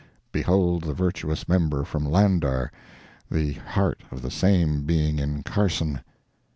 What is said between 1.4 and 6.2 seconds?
member from Lander—the heart of the same being in Carson.